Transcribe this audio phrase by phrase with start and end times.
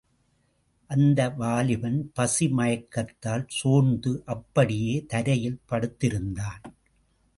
[0.89, 6.63] அந்த வாலிபன் பசி மயக்கத்தால் சோர்ந்து அப்படியே தரையில் படுத்திருந்தான்.